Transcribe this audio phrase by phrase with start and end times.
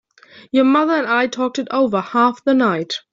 [0.51, 2.95] Your mother and I talked it over half the night.